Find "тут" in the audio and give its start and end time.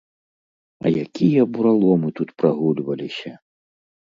2.21-2.29